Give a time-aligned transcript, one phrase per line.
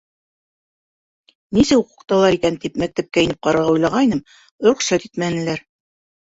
[1.57, 4.23] Нисек уҡыталар икән тип мәктәпкә инеп ҡарарға уйлағайным,
[4.71, 5.63] рөхсәт итмәнеләр.